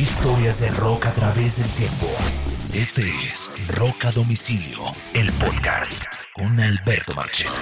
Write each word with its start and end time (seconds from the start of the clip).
Historias 0.00 0.62
de 0.62 0.70
rock 0.70 1.04
a 1.04 1.12
través 1.12 1.58
del 1.58 1.70
tiempo. 1.72 2.06
Este 2.72 3.02
es 3.28 3.50
Rock 3.76 4.06
a 4.06 4.10
Domicilio, 4.10 4.78
el 5.12 5.30
podcast 5.32 6.04
con 6.32 6.58
Alberto 6.58 7.12
Marchena. 7.14 7.52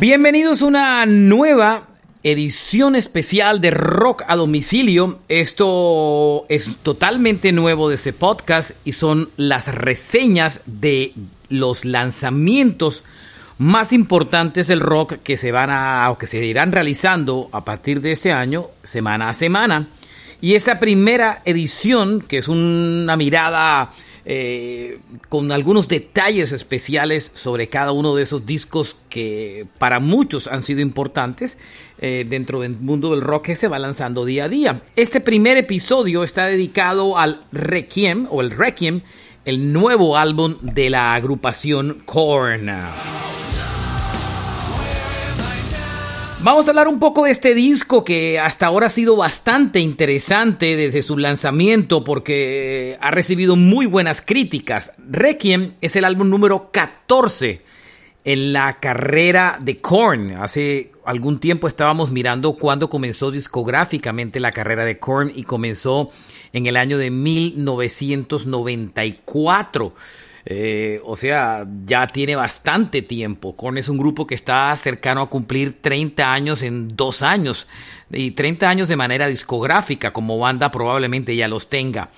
Bienvenidos 0.00 0.62
a 0.62 0.66
una 0.66 1.06
nueva 1.06 1.86
edición 2.24 2.96
especial 2.96 3.60
de 3.60 3.70
Rock 3.70 4.24
a 4.26 4.34
Domicilio. 4.34 5.20
Esto 5.28 6.44
es 6.48 6.72
totalmente 6.82 7.52
nuevo 7.52 7.88
de 7.88 7.94
ese 7.94 8.12
podcast 8.12 8.72
y 8.84 8.94
son 8.94 9.30
las 9.36 9.72
reseñas 9.72 10.62
de 10.66 11.14
los 11.50 11.84
lanzamientos 11.84 13.04
más 13.60 13.92
importantes 13.92 14.68
del 14.68 14.80
rock 14.80 15.16
que 15.22 15.36
se 15.36 15.52
van 15.52 15.68
a 15.68 16.10
o 16.10 16.16
que 16.16 16.26
se 16.26 16.42
irán 16.42 16.72
realizando 16.72 17.50
a 17.52 17.62
partir 17.62 18.00
de 18.00 18.10
este 18.10 18.32
año, 18.32 18.68
semana 18.82 19.28
a 19.28 19.34
semana. 19.34 19.88
Y 20.40 20.54
esta 20.54 20.80
primera 20.80 21.42
edición, 21.44 22.22
que 22.22 22.38
es 22.38 22.48
una 22.48 23.18
mirada 23.18 23.92
eh, 24.24 24.98
con 25.28 25.52
algunos 25.52 25.88
detalles 25.88 26.52
especiales 26.52 27.30
sobre 27.34 27.68
cada 27.68 27.92
uno 27.92 28.14
de 28.14 28.22
esos 28.22 28.46
discos 28.46 28.96
que 29.10 29.66
para 29.78 30.00
muchos 30.00 30.46
han 30.46 30.62
sido 30.62 30.80
importantes 30.80 31.58
eh, 31.98 32.24
dentro 32.26 32.60
del 32.60 32.78
mundo 32.78 33.10
del 33.10 33.20
rock 33.20 33.46
que 33.46 33.56
se 33.56 33.68
va 33.68 33.78
lanzando 33.78 34.24
día 34.24 34.44
a 34.44 34.48
día. 34.48 34.82
Este 34.96 35.20
primer 35.20 35.58
episodio 35.58 36.24
está 36.24 36.46
dedicado 36.46 37.18
al 37.18 37.42
Requiem 37.52 38.26
o 38.30 38.40
el 38.40 38.52
Requiem, 38.52 39.02
el 39.44 39.70
nuevo 39.70 40.16
álbum 40.16 40.56
de 40.62 40.88
la 40.88 41.14
agrupación 41.14 41.98
Korn. 42.06 42.70
Vamos 46.42 46.66
a 46.66 46.70
hablar 46.70 46.88
un 46.88 46.98
poco 46.98 47.24
de 47.24 47.32
este 47.32 47.54
disco 47.54 48.02
que 48.02 48.40
hasta 48.40 48.64
ahora 48.64 48.86
ha 48.86 48.90
sido 48.90 49.14
bastante 49.14 49.80
interesante 49.80 50.74
desde 50.74 51.02
su 51.02 51.18
lanzamiento 51.18 52.02
porque 52.02 52.96
ha 53.02 53.10
recibido 53.10 53.56
muy 53.56 53.84
buenas 53.84 54.22
críticas. 54.22 54.92
Requiem 54.96 55.74
es 55.82 55.96
el 55.96 56.06
álbum 56.06 56.30
número 56.30 56.70
14 56.72 57.60
en 58.24 58.54
la 58.54 58.72
carrera 58.72 59.58
de 59.60 59.82
Korn. 59.82 60.32
Hace 60.32 60.92
algún 61.04 61.40
tiempo 61.40 61.68
estábamos 61.68 62.10
mirando 62.10 62.54
cuándo 62.54 62.88
comenzó 62.88 63.30
discográficamente 63.30 64.40
la 64.40 64.52
carrera 64.52 64.86
de 64.86 64.98
Korn 64.98 65.30
y 65.34 65.42
comenzó 65.42 66.10
en 66.54 66.66
el 66.66 66.78
año 66.78 66.96
de 66.96 67.10
1994. 67.10 69.92
Eh, 70.46 71.00
o 71.04 71.16
sea, 71.16 71.66
ya 71.84 72.06
tiene 72.06 72.36
bastante 72.36 73.02
tiempo. 73.02 73.54
Korn 73.54 73.78
es 73.78 73.88
un 73.88 73.98
grupo 73.98 74.26
que 74.26 74.34
está 74.34 74.74
cercano 74.76 75.22
a 75.22 75.30
cumplir 75.30 75.80
30 75.80 76.32
años 76.32 76.62
en 76.62 76.96
dos 76.96 77.22
años. 77.22 77.66
Y 78.10 78.32
30 78.32 78.68
años 78.68 78.88
de 78.88 78.96
manera 78.96 79.26
discográfica, 79.26 80.12
como 80.12 80.38
banda 80.38 80.70
probablemente 80.70 81.36
ya 81.36 81.48
los 81.48 81.68
tenga. 81.68 82.10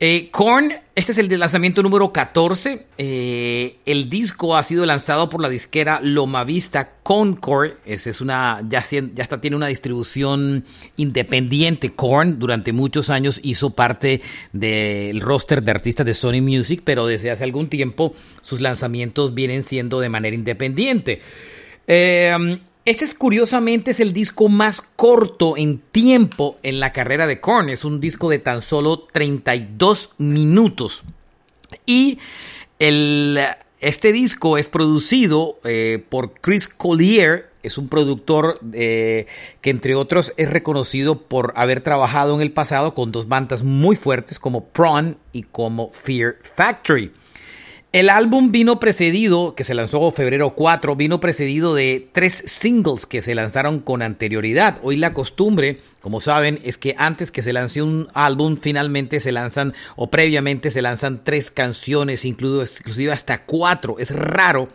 Eh, 0.00 0.28
Korn, 0.30 0.74
este 0.94 1.10
es 1.10 1.18
el 1.18 1.40
lanzamiento 1.40 1.82
número 1.82 2.12
14. 2.12 2.86
Eh, 2.98 3.78
el 3.84 4.08
disco 4.08 4.56
ha 4.56 4.62
sido 4.62 4.86
lanzado 4.86 5.28
por 5.28 5.40
la 5.40 5.48
disquera 5.48 5.98
Loma 6.00 6.44
Vista 6.44 6.92
Concord. 7.02 7.72
Es 7.84 8.20
una, 8.20 8.60
ya, 8.68 8.80
ya 8.80 9.22
está, 9.22 9.40
tiene 9.40 9.56
una 9.56 9.66
distribución 9.66 10.64
independiente. 10.96 11.94
Korn 11.94 12.38
durante 12.38 12.72
muchos 12.72 13.10
años 13.10 13.40
hizo 13.42 13.70
parte 13.70 14.20
del 14.52 15.20
roster 15.20 15.64
de 15.64 15.72
artistas 15.72 16.06
de 16.06 16.14
Sony 16.14 16.42
Music, 16.42 16.82
pero 16.84 17.04
desde 17.04 17.32
hace 17.32 17.42
algún 17.42 17.68
tiempo 17.68 18.14
sus 18.40 18.60
lanzamientos 18.60 19.34
vienen 19.34 19.64
siendo 19.64 19.98
de 19.98 20.10
manera 20.10 20.36
independiente. 20.36 21.22
Eh, 21.88 22.60
este 22.88 23.04
es 23.04 23.14
curiosamente 23.14 23.90
es 23.90 24.00
el 24.00 24.14
disco 24.14 24.48
más 24.48 24.80
corto 24.80 25.58
en 25.58 25.78
tiempo 25.78 26.56
en 26.62 26.80
la 26.80 26.90
carrera 26.90 27.26
de 27.26 27.38
Korn. 27.38 27.68
Es 27.68 27.84
un 27.84 28.00
disco 28.00 28.30
de 28.30 28.38
tan 28.38 28.62
solo 28.62 29.00
32 29.12 30.12
minutos. 30.16 31.02
Y 31.84 32.18
el, 32.78 33.38
este 33.80 34.10
disco 34.10 34.56
es 34.56 34.70
producido 34.70 35.58
eh, 35.64 36.02
por 36.08 36.32
Chris 36.40 36.66
Collier. 36.66 37.50
Es 37.62 37.76
un 37.76 37.88
productor 37.88 38.58
eh, 38.72 39.26
que 39.60 39.68
entre 39.68 39.94
otros 39.94 40.32
es 40.38 40.48
reconocido 40.48 41.20
por 41.28 41.52
haber 41.56 41.82
trabajado 41.82 42.36
en 42.36 42.40
el 42.40 42.52
pasado 42.52 42.94
con 42.94 43.12
dos 43.12 43.28
bandas 43.28 43.62
muy 43.62 43.96
fuertes 43.96 44.38
como 44.38 44.64
Prawn 44.64 45.18
y 45.34 45.42
como 45.42 45.90
Fear 45.92 46.36
Factory. 46.40 47.12
El 47.90 48.10
álbum 48.10 48.52
vino 48.52 48.78
precedido, 48.80 49.54
que 49.54 49.64
se 49.64 49.72
lanzó 49.72 50.10
febrero 50.10 50.50
4, 50.50 50.94
vino 50.94 51.20
precedido 51.20 51.74
de 51.74 52.06
tres 52.12 52.44
singles 52.46 53.06
que 53.06 53.22
se 53.22 53.34
lanzaron 53.34 53.78
con 53.78 54.02
anterioridad. 54.02 54.78
Hoy 54.82 54.98
la 54.98 55.14
costumbre, 55.14 55.80
como 56.02 56.20
saben, 56.20 56.58
es 56.64 56.76
que 56.76 56.94
antes 56.98 57.30
que 57.30 57.40
se 57.40 57.54
lance 57.54 57.80
un 57.80 58.08
álbum, 58.12 58.58
finalmente 58.60 59.20
se 59.20 59.32
lanzan 59.32 59.72
o 59.96 60.10
previamente 60.10 60.70
se 60.70 60.82
lanzan 60.82 61.24
tres 61.24 61.50
canciones, 61.50 62.26
inclusive 62.26 63.10
hasta 63.10 63.46
cuatro. 63.46 63.96
Es 63.98 64.14
raro 64.14 64.68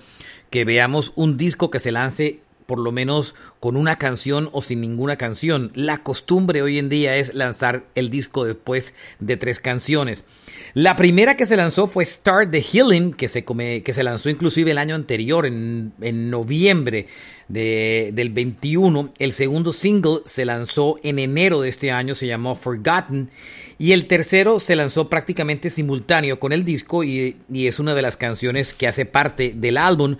que 0.50 0.66
veamos 0.66 1.14
un 1.16 1.38
disco 1.38 1.70
que 1.70 1.78
se 1.78 1.92
lance 1.92 2.40
por 2.74 2.80
lo 2.80 2.92
menos 2.92 3.36
con 3.60 3.78
una 3.78 3.98
canción 3.98 4.50
o 4.52 4.64
sin 4.64 4.82
ninguna 4.82 5.16
canción. 5.16 5.72
La 5.76 6.02
costumbre 6.02 6.64
hoy 6.64 6.80
en 6.80 6.90
día 6.90 7.18
es 7.18 7.36
lanzar 7.36 7.84
el 7.94 8.10
disco 8.10 8.46
después 8.46 8.96
de 9.20 9.38
tres 9.38 9.60
canciones. 9.60 10.26
La 10.74 10.96
primera 10.96 11.38
que 11.38 11.46
se 11.46 11.56
lanzó 11.56 11.86
fue 11.86 12.04
Start 12.04 12.50
the 12.50 12.64
Healing, 12.64 13.14
que 13.14 13.28
se, 13.28 13.46
que 13.46 13.94
se 13.94 14.02
lanzó 14.02 14.32
inclusive 14.32 14.72
el 14.72 14.80
año 14.80 14.96
anterior, 14.96 15.46
en, 15.46 15.94
noviembre 16.32 17.06
del 17.48 18.30
21. 18.32 19.14
El 19.20 19.34
segundo 19.34 19.72
single 19.72 20.22
se 20.26 20.46
lanzó 20.46 20.98
en 21.04 21.20
enero 21.20 21.62
de 21.62 21.70
este 21.70 21.92
año, 21.92 22.16
se 22.16 22.26
llamó 22.26 22.56
Forgotten. 22.56 23.30
Y 23.78 23.92
el 23.92 24.08
tercero 24.08 24.60
se 24.60 24.76
lanzó 24.76 25.10
prácticamente 25.10 25.70
simultáneo 25.70 26.40
con 26.40 26.52
el 26.52 26.66
disco 26.66 27.04
y, 27.04 27.38
y 27.52 27.68
es 27.68 27.78
una 27.78 27.94
de 27.94 28.02
las 28.02 28.18
canciones 28.18 28.74
que 28.74 28.88
hace 28.88 29.06
parte 29.06 29.54
del 29.56 29.78
álbum, 29.78 30.18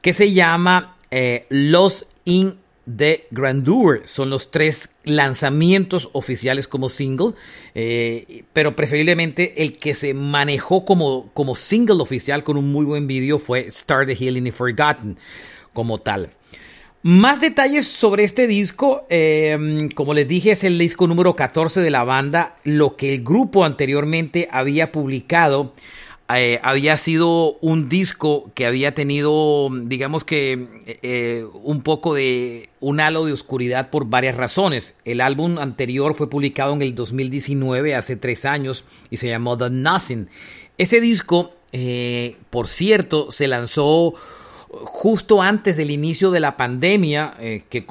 que 0.00 0.14
se 0.14 0.32
llama 0.32 0.96
eh, 1.10 1.46
Los 1.48 2.06
in 2.24 2.58
the 2.96 3.26
Grandeur. 3.30 4.02
Son 4.04 4.30
los 4.30 4.50
tres 4.50 4.90
lanzamientos 5.04 6.08
oficiales 6.12 6.66
como 6.66 6.88
single, 6.88 7.32
eh, 7.74 8.44
pero 8.52 8.76
preferiblemente 8.76 9.62
el 9.62 9.78
que 9.78 9.94
se 9.94 10.14
manejó 10.14 10.84
como, 10.84 11.30
como 11.32 11.56
single 11.56 12.02
oficial 12.02 12.44
con 12.44 12.56
un 12.56 12.72
muy 12.72 12.84
buen 12.84 13.06
vídeo 13.06 13.38
fue 13.38 13.70
Start 13.70 14.08
the 14.08 14.16
Healing 14.16 14.46
and 14.46 14.54
Forgotten 14.54 15.18
como 15.72 16.00
tal. 16.00 16.30
Más 17.02 17.40
detalles 17.40 17.86
sobre 17.86 18.24
este 18.24 18.46
disco, 18.46 19.06
eh, 19.08 19.88
como 19.94 20.12
les 20.12 20.28
dije, 20.28 20.50
es 20.50 20.64
el 20.64 20.78
disco 20.78 21.06
número 21.06 21.34
14 21.34 21.80
de 21.80 21.90
la 21.90 22.04
banda, 22.04 22.56
lo 22.62 22.96
que 22.96 23.14
el 23.14 23.24
grupo 23.24 23.64
anteriormente 23.64 24.48
había 24.52 24.92
publicado 24.92 25.72
eh, 26.38 26.60
había 26.62 26.96
sido 26.96 27.54
un 27.60 27.88
disco 27.88 28.50
que 28.54 28.66
había 28.66 28.94
tenido, 28.94 29.68
digamos 29.70 30.24
que, 30.24 30.68
eh, 31.02 31.44
un 31.62 31.82
poco 31.82 32.14
de 32.14 32.68
un 32.80 33.00
halo 33.00 33.24
de 33.24 33.32
oscuridad 33.32 33.90
por 33.90 34.06
varias 34.06 34.36
razones. 34.36 34.94
El 35.04 35.20
álbum 35.20 35.58
anterior 35.58 36.14
fue 36.14 36.28
publicado 36.28 36.74
en 36.74 36.82
el 36.82 36.94
2019, 36.94 37.94
hace 37.94 38.16
tres 38.16 38.44
años, 38.44 38.84
y 39.10 39.16
se 39.16 39.28
llamó 39.28 39.56
The 39.56 39.70
Nothing. 39.70 40.28
Ese 40.78 41.00
disco, 41.00 41.52
eh, 41.72 42.36
por 42.50 42.68
cierto, 42.68 43.30
se 43.30 43.48
lanzó 43.48 44.14
justo 44.68 45.42
antes 45.42 45.76
del 45.76 45.90
inicio 45.90 46.30
de 46.30 46.40
la 46.40 46.56
pandemia, 46.56 47.34
que 47.68 47.86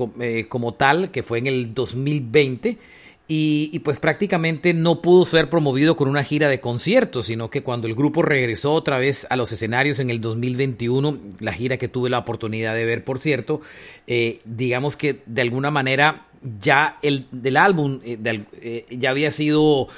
como 0.47 0.73
tal, 0.75 1.11
que 1.11 1.23
fue 1.23 1.39
en 1.39 1.47
el 1.47 1.73
2020 1.73 2.77
y, 3.31 3.77
pues 3.79 3.99
prácticamente 3.99 4.73
no 4.73 5.03
pudo 5.03 5.23
ser 5.23 5.51
promovido 5.51 5.95
con 5.95 6.07
una 6.07 6.23
gira 6.23 6.47
de 6.47 6.59
conciertos, 6.59 7.27
sino 7.27 7.51
que 7.51 7.61
cuando 7.61 7.85
el 7.85 7.93
grupo 7.93 8.23
regresó 8.23 8.73
otra 8.73 8.97
vez 8.97 9.27
a 9.29 9.35
los 9.35 9.51
escenarios 9.51 9.99
en 9.99 10.09
el 10.09 10.19
2021, 10.19 11.19
la 11.37 11.53
gira 11.53 11.77
que 11.77 11.87
tuve 11.87 12.09
la 12.09 12.17
oportunidad 12.17 12.73
de 12.73 12.85
ver, 12.85 13.03
por 13.03 13.19
cierto, 13.19 13.61
eh, 14.07 14.39
digamos 14.45 14.95
que 14.95 15.21
de 15.27 15.43
alguna 15.43 15.69
manera 15.69 16.25
ya 16.59 16.97
el 17.03 17.27
del 17.31 17.57
álbum 17.57 17.99
eh, 18.03 18.17
eh, 18.61 18.85
ya 18.89 19.11
había 19.11 19.29
sido 19.29 19.89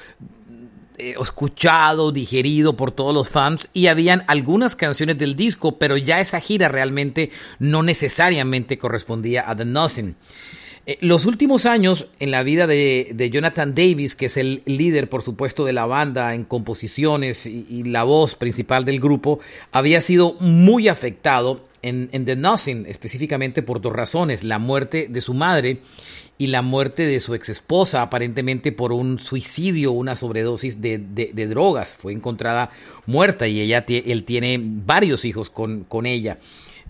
escuchado, 0.97 2.11
digerido 2.11 2.75
por 2.75 2.91
todos 2.91 3.11
los 3.11 3.29
fans 3.29 3.69
y 3.73 3.87
habían 3.87 4.23
algunas 4.27 4.75
canciones 4.75 5.17
del 5.17 5.35
disco, 5.35 5.79
pero 5.79 5.95
ya 5.97 6.19
esa 6.19 6.39
gira 6.41 6.67
realmente 6.67 7.31
no 7.59 7.81
necesariamente 7.81 8.77
correspondía 8.77 9.49
a 9.49 9.55
The 9.55 9.65
Nothing. 9.65 10.15
Eh, 10.87 10.97
los 11.01 11.25
últimos 11.25 11.67
años 11.67 12.07
en 12.19 12.31
la 12.31 12.41
vida 12.41 12.65
de, 12.65 13.29
Jonathan 13.31 13.75
Davis, 13.75 14.15
que 14.15 14.25
es 14.25 14.37
el 14.37 14.63
líder, 14.65 15.09
por 15.09 15.21
supuesto, 15.21 15.63
de 15.63 15.73
la 15.73 15.85
banda 15.85 16.33
en 16.33 16.43
composiciones 16.43 17.45
y, 17.45 17.83
la 17.83 18.03
voz 18.03 18.35
principal 18.35 18.83
del 18.83 18.99
grupo, 18.99 19.39
había 19.71 20.01
sido 20.01 20.33
muy 20.39 20.87
afectado 20.87 21.65
en, 21.83 22.09
The 22.09 22.35
Nothing, 22.35 22.85
específicamente 22.87 23.61
por 23.61 23.81
dos 23.81 23.93
razones. 23.93 24.43
La 24.43 24.57
muerte 24.57 25.07
de 25.07 25.21
su 25.21 25.35
madre 25.35 25.81
y 26.39 26.47
la 26.47 26.63
muerte 26.63 27.05
de 27.05 27.19
su 27.19 27.35
ex 27.35 27.49
esposa, 27.49 28.01
aparentemente 28.01 28.71
por 28.71 28.91
un 28.91 29.19
suicidio, 29.19 29.91
una 29.91 30.15
sobredosis 30.15 30.81
de, 30.81 30.97
drogas. 31.47 31.95
Fue 31.95 32.11
encontrada 32.11 32.71
muerta 33.05 33.47
y 33.47 33.61
ella 33.61 33.85
él 33.87 34.23
tiene 34.23 34.59
varios 34.59 35.25
hijos 35.25 35.51
con, 35.51 35.83
con 35.83 36.07
ella. 36.07 36.39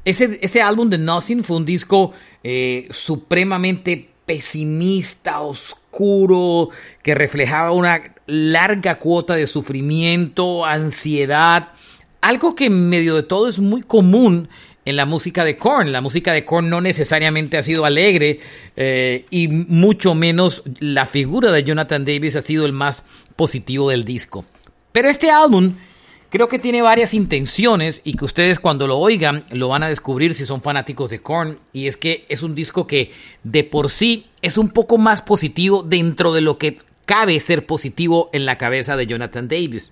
Ese, 0.03 0.39
ese 0.41 0.61
álbum 0.61 0.89
de 0.89 0.97
Nothing 0.97 1.43
fue 1.43 1.57
un 1.57 1.65
disco 1.65 2.11
eh, 2.43 2.87
supremamente 2.89 4.09
pesimista, 4.25 5.41
oscuro, 5.41 6.69
que 7.03 7.15
reflejaba 7.15 7.71
una 7.71 8.15
larga 8.25 8.97
cuota 8.97 9.35
de 9.35 9.45
sufrimiento, 9.45 10.65
ansiedad, 10.65 11.73
algo 12.21 12.55
que 12.55 12.65
en 12.65 12.89
medio 12.89 13.15
de 13.15 13.23
todo 13.23 13.47
es 13.47 13.59
muy 13.59 13.81
común 13.81 14.47
en 14.85 14.95
la 14.95 15.05
música 15.05 15.43
de 15.43 15.57
Korn. 15.57 15.91
La 15.91 16.01
música 16.01 16.33
de 16.33 16.45
Korn 16.45 16.69
no 16.69 16.81
necesariamente 16.81 17.57
ha 17.57 17.63
sido 17.63 17.85
alegre 17.85 18.39
eh, 18.75 19.25
y 19.29 19.47
mucho 19.47 20.15
menos 20.15 20.63
la 20.79 21.05
figura 21.05 21.51
de 21.51 21.63
Jonathan 21.63 22.05
Davis 22.05 22.35
ha 22.35 22.41
sido 22.41 22.65
el 22.65 22.73
más 22.73 23.03
positivo 23.35 23.89
del 23.89 24.05
disco. 24.05 24.45
Pero 24.91 25.09
este 25.09 25.29
álbum 25.29 25.73
creo 26.31 26.47
que 26.47 26.57
tiene 26.57 26.81
varias 26.81 27.13
intenciones 27.13 28.01
y 28.03 28.15
que 28.15 28.25
ustedes 28.25 28.59
cuando 28.59 28.87
lo 28.87 28.97
oigan 28.97 29.45
lo 29.51 29.67
van 29.67 29.83
a 29.83 29.89
descubrir 29.89 30.33
si 30.33 30.45
son 30.45 30.61
fanáticos 30.61 31.11
de 31.11 31.21
Korn. 31.21 31.59
Y 31.73 31.85
es 31.85 31.97
que 31.97 32.25
es 32.29 32.41
un 32.41 32.55
disco 32.55 32.87
que 32.87 33.11
de 33.43 33.63
por 33.63 33.91
sí 33.91 34.25
es 34.41 34.57
un 34.57 34.69
poco 34.69 34.97
más 34.97 35.21
positivo 35.21 35.83
dentro 35.83 36.33
de 36.33 36.41
lo 36.41 36.57
que 36.57 36.77
cabe 37.05 37.39
ser 37.39 37.65
positivo 37.65 38.29
en 38.33 38.45
la 38.45 38.57
cabeza 38.57 38.95
de 38.95 39.05
Jonathan 39.05 39.47
Davis. 39.47 39.91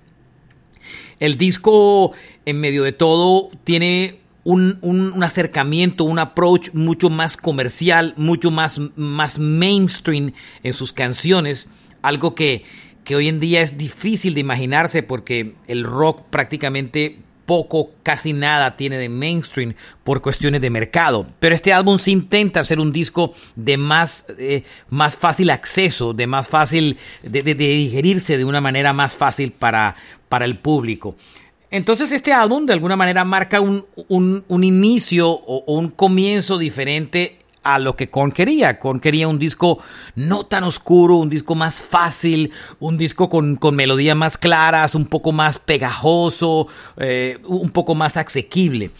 El 1.20 1.38
disco, 1.38 2.14
en 2.46 2.62
medio 2.62 2.84
de 2.84 2.94
todo, 2.94 3.50
tiene 3.66 4.20
un, 4.46 5.22
acercamiento, 5.22 6.06
un 6.06 6.20
approach 6.20 6.70
mucho 6.74 7.10
más 7.10 7.36
comercial, 7.36 8.14
mucho 8.16 8.50
más, 8.50 8.80
más 8.96 9.38
mainstream 9.38 10.32
en 10.64 10.74
sus 10.74 10.94
canciones, 10.94 11.68
algo 12.02 12.34
que, 12.34 12.64
que 13.04 13.16
hoy 13.16 13.28
en 13.28 13.40
día 13.40 13.62
es 13.62 13.78
difícil 13.78 14.34
de 14.34 14.42
imaginarse 14.42 15.04
porque 15.04 15.56
el 15.68 15.84
rock 15.84 16.24
prácticamente 16.30 17.20
poco, 17.50 17.90
casi 18.04 18.32
nada 18.32 18.78
tiene 18.78 19.00
de 19.00 19.10
mainstream 19.10 19.74
por 20.04 20.22
cuestiones 20.22 20.62
de 20.62 20.70
mercado. 20.70 21.26
Pero 21.40 21.56
este 21.56 21.74
álbum 21.74 21.98
sí 21.98 22.12
intenta 22.12 22.60
hacer 22.60 22.80
un 22.80 22.94
disco 22.94 23.34
de 23.56 23.76
más, 23.76 24.24
eh, 24.38 24.62
más 24.92 25.18
fácil 25.18 25.50
acceso, 25.50 26.14
de 26.14 26.28
más 26.28 26.48
fácil, 26.48 27.00
de, 27.24 27.42
digerirse 27.42 28.38
de 28.38 28.46
una 28.46 28.62
manera 28.62 28.94
más 28.94 29.16
fácil 29.16 29.52
para, 29.52 29.96
para 30.30 30.46
el 30.46 30.60
público. 30.60 31.16
Entonces 31.72 32.12
este 32.12 32.34
álbum 32.34 32.68
de 32.68 32.74
alguna 32.74 32.96
manera 32.96 33.24
marca 33.24 33.62
un, 33.62 33.84
un, 34.08 34.64
inicio 34.64 35.32
o, 35.32 35.74
un 35.74 35.90
comienzo 35.90 36.60
diferente 36.60 37.40
a 37.76 37.80
lo 37.80 37.96
que 37.96 38.10
Korn 38.10 38.32
quería. 38.32 38.80
Korn 38.80 39.00
quería 39.00 39.28
un 39.28 39.40
disco 39.40 39.80
no 40.16 40.46
tan 40.46 40.64
oscuro, 40.64 41.18
un 41.18 41.30
disco 41.30 41.56
más 41.56 41.76
fácil, 41.76 42.52
un 42.80 42.98
disco 42.98 43.30
con, 43.30 43.56
con 43.56 43.76
melodías 43.76 44.16
más 44.16 44.38
claras, 44.38 44.96
un 44.96 45.06
poco 45.06 45.32
más 45.32 45.60
pegajoso, 45.60 46.68
eh, 46.98 47.40
un 47.46 47.72
poco 47.72 47.96
más 47.96 48.18
asequible. 48.18 48.92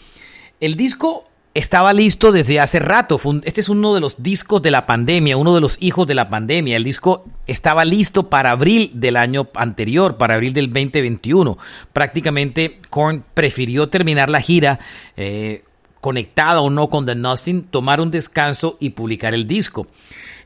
El 0.60 0.76
disco 0.76 1.24
estaba 1.54 1.92
listo 1.92 2.32
desde 2.32 2.60
hace 2.60 2.78
rato. 2.78 3.20
Este 3.44 3.60
es 3.60 3.68
uno 3.68 3.94
de 3.94 4.00
los 4.00 4.22
discos 4.22 4.62
de 4.62 4.70
la 4.70 4.86
pandemia, 4.86 5.36
uno 5.36 5.54
de 5.54 5.60
los 5.60 5.82
hijos 5.82 6.06
de 6.06 6.14
la 6.14 6.28
pandemia. 6.28 6.76
El 6.76 6.84
disco 6.84 7.24
estaba 7.46 7.84
listo 7.84 8.28
para 8.28 8.52
abril 8.52 8.92
del 8.94 9.16
año 9.16 9.48
anterior, 9.54 10.16
para 10.16 10.34
abril 10.34 10.52
del 10.52 10.66
2021. 10.66 11.58
Prácticamente 11.92 12.80
Korn 12.90 13.24
prefirió 13.34 13.88
terminar 13.88 14.30
la 14.30 14.40
gira. 14.40 14.78
Eh, 15.16 15.64
conectada 16.00 16.60
o 16.60 16.70
no 16.70 16.88
con 16.88 17.06
The 17.06 17.14
Nothing, 17.14 17.64
tomar 17.64 18.00
un 18.00 18.10
descanso 18.10 18.76
y 18.80 18.90
publicar 18.90 19.34
el 19.34 19.46
disco. 19.46 19.86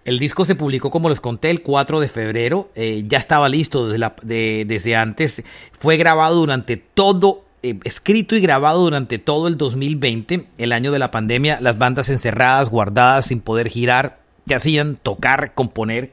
El 0.04 0.18
disco 0.18 0.44
se 0.44 0.54
publicó, 0.54 0.90
como 0.90 1.08
les 1.08 1.20
conté, 1.20 1.50
el 1.50 1.62
4 1.62 2.00
de 2.00 2.08
febrero. 2.08 2.70
Eh, 2.74 3.04
ya 3.06 3.18
estaba 3.18 3.48
listo 3.48 3.88
desde, 3.88 4.64
desde 4.66 4.96
antes. 4.96 5.42
Fue 5.72 5.96
grabado 5.96 6.36
durante 6.36 6.76
todo 6.76 7.44
eh, 7.64 7.78
escrito 7.84 8.36
y 8.36 8.40
grabado 8.42 8.82
durante 8.82 9.18
todo 9.18 9.48
el 9.48 9.56
2020, 9.56 10.48
el 10.58 10.72
año 10.72 10.92
de 10.92 10.98
la 10.98 11.10
pandemia, 11.10 11.60
las 11.62 11.78
bandas 11.78 12.10
encerradas, 12.10 12.68
guardadas, 12.68 13.24
sin 13.24 13.40
poder 13.40 13.70
girar, 13.70 14.18
que 14.46 14.54
hacían 14.54 14.96
tocar, 14.96 15.54
componer. 15.54 16.12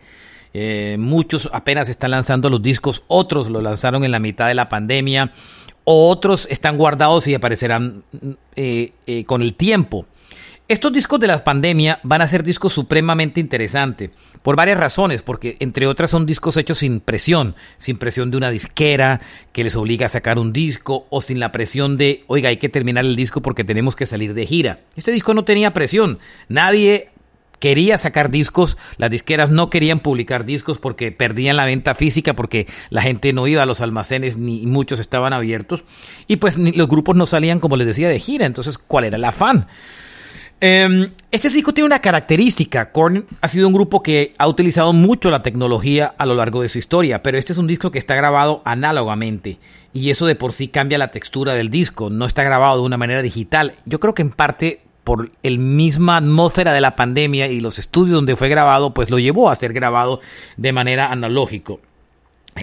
Eh, 0.53 0.95
muchos 0.97 1.49
apenas 1.51 1.89
están 1.89 2.11
lanzando 2.11 2.49
los 2.49 2.61
discos, 2.61 3.03
otros 3.07 3.49
lo 3.49 3.61
lanzaron 3.61 4.05
en 4.05 4.11
la 4.11 4.19
mitad 4.19 4.47
de 4.47 4.53
la 4.53 4.69
pandemia, 4.69 5.33
otros 5.83 6.47
están 6.49 6.77
guardados 6.77 7.27
y 7.27 7.35
aparecerán 7.35 8.03
eh, 8.55 8.91
con 9.25 9.41
el 9.41 9.55
tiempo. 9.55 10.05
Estos 10.71 10.93
discos 10.93 11.19
de 11.19 11.27
la 11.27 11.43
pandemia 11.43 11.99
van 12.03 12.21
a 12.21 12.27
ser 12.29 12.43
discos 12.43 12.71
supremamente 12.71 13.41
interesantes 13.41 14.09
por 14.41 14.55
varias 14.55 14.79
razones, 14.79 15.21
porque 15.21 15.57
entre 15.59 15.85
otras 15.85 16.09
son 16.09 16.25
discos 16.25 16.55
hechos 16.55 16.77
sin 16.77 17.01
presión, 17.01 17.55
sin 17.77 17.97
presión 17.97 18.31
de 18.31 18.37
una 18.37 18.49
disquera 18.49 19.19
que 19.51 19.65
les 19.65 19.75
obliga 19.75 20.05
a 20.05 20.09
sacar 20.09 20.39
un 20.39 20.53
disco 20.53 21.07
o 21.09 21.19
sin 21.19 21.41
la 21.41 21.51
presión 21.51 21.97
de, 21.97 22.23
oiga, 22.27 22.47
hay 22.47 22.55
que 22.55 22.69
terminar 22.69 23.03
el 23.03 23.17
disco 23.17 23.41
porque 23.41 23.65
tenemos 23.65 23.97
que 23.97 24.05
salir 24.05 24.33
de 24.33 24.45
gira. 24.45 24.79
Este 24.95 25.11
disco 25.11 25.33
no 25.33 25.43
tenía 25.43 25.73
presión, 25.73 26.19
nadie 26.47 27.09
quería 27.61 27.99
sacar 27.99 28.31
discos, 28.31 28.75
las 28.97 29.11
disqueras 29.11 29.51
no 29.51 29.69
querían 29.69 29.99
publicar 29.99 30.45
discos 30.45 30.79
porque 30.79 31.11
perdían 31.11 31.55
la 31.55 31.65
venta 31.65 31.93
física, 31.93 32.33
porque 32.33 32.65
la 32.89 33.03
gente 33.03 33.31
no 33.33 33.45
iba 33.47 33.61
a 33.61 33.67
los 33.67 33.81
almacenes 33.81 34.37
ni 34.37 34.65
muchos 34.65 34.99
estaban 34.99 35.31
abiertos 35.31 35.85
y 36.27 36.37
pues 36.37 36.57
los 36.57 36.87
grupos 36.89 37.15
no 37.15 37.27
salían, 37.27 37.59
como 37.59 37.77
les 37.77 37.85
decía, 37.85 38.09
de 38.09 38.19
gira. 38.19 38.47
Entonces, 38.47 38.79
¿cuál 38.79 39.05
era 39.05 39.17
el 39.17 39.23
afán? 39.23 39.67
Em, 40.59 41.11
este 41.31 41.49
disco 41.49 41.73
tiene 41.73 41.85
una 41.85 42.01
característica. 42.01 42.91
Korn 42.91 43.25
ha 43.41 43.47
sido 43.47 43.67
un 43.67 43.73
grupo 43.73 44.01
que 44.01 44.33
ha 44.39 44.47
utilizado 44.47 44.91
mucho 44.91 45.29
la 45.29 45.43
tecnología 45.43 46.15
a 46.17 46.25
lo 46.25 46.33
largo 46.33 46.63
de 46.63 46.69
su 46.69 46.79
historia, 46.79 47.21
pero 47.21 47.37
este 47.37 47.53
es 47.53 47.59
un 47.59 47.67
disco 47.67 47.91
que 47.91 47.99
está 47.99 48.15
grabado 48.15 48.63
análogamente 48.65 49.59
y 49.93 50.09
eso 50.09 50.25
de 50.25 50.35
por 50.35 50.53
sí 50.53 50.67
cambia 50.67 50.97
la 50.97 51.11
textura 51.11 51.53
del 51.53 51.69
disco. 51.69 52.09
No 52.09 52.25
está 52.25 52.43
grabado 52.43 52.77
de 52.77 52.85
una 52.85 52.97
manera 52.97 53.21
digital. 53.21 53.73
Yo 53.85 53.99
creo 53.99 54.15
que 54.15 54.23
en 54.23 54.31
parte 54.31 54.81
por 55.03 55.31
el 55.43 55.59
misma 55.59 56.17
atmósfera 56.17 56.73
de 56.73 56.81
la 56.81 56.95
pandemia 56.95 57.47
y 57.47 57.59
los 57.59 57.79
estudios 57.79 58.15
donde 58.15 58.35
fue 58.35 58.49
grabado, 58.49 58.93
pues 58.93 59.09
lo 59.09 59.19
llevó 59.19 59.49
a 59.49 59.55
ser 59.55 59.73
grabado 59.73 60.19
de 60.57 60.73
manera 60.73 61.11
analógico. 61.11 61.79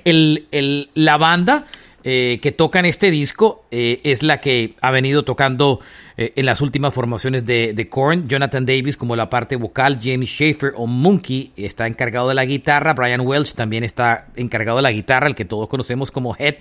la 0.04 1.16
banda 1.16 1.66
eh, 2.04 2.38
que 2.40 2.52
toca 2.52 2.78
en 2.78 2.86
este 2.86 3.10
disco 3.10 3.64
eh, 3.72 4.00
es 4.04 4.22
la 4.22 4.40
que 4.40 4.74
ha 4.80 4.92
venido 4.92 5.24
tocando 5.24 5.80
eh, 6.16 6.32
en 6.36 6.46
las 6.46 6.60
últimas 6.60 6.94
formaciones 6.94 7.44
de, 7.44 7.72
de 7.74 7.88
Korn. 7.88 8.28
Jonathan 8.28 8.64
Davis 8.64 8.96
como 8.96 9.16
la 9.16 9.28
parte 9.28 9.56
vocal, 9.56 9.98
Jamie 10.00 10.26
Schaefer 10.26 10.74
o 10.76 10.86
Monkey 10.86 11.52
está 11.56 11.88
encargado 11.88 12.28
de 12.28 12.34
la 12.34 12.44
guitarra, 12.44 12.94
Brian 12.94 13.20
Welch 13.22 13.52
también 13.54 13.82
está 13.82 14.28
encargado 14.36 14.78
de 14.78 14.84
la 14.84 14.92
guitarra, 14.92 15.26
el 15.26 15.34
que 15.34 15.44
todos 15.44 15.68
conocemos 15.68 16.10
como 16.12 16.36
Head. 16.38 16.56